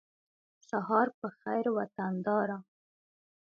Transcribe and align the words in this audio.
سهار 0.69 1.07
په 1.19 1.27
خېر 1.39 1.65
وطنداره 1.77 2.57